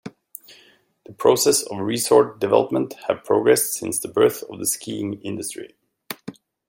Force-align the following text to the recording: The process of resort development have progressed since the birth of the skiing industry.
The 1.05 1.13
process 1.13 1.61
of 1.61 1.77
resort 1.77 2.39
development 2.39 2.95
have 3.07 3.23
progressed 3.23 3.75
since 3.75 3.99
the 3.99 4.07
birth 4.07 4.41
of 4.49 4.57
the 4.57 4.65
skiing 4.65 5.21
industry. 5.21 5.75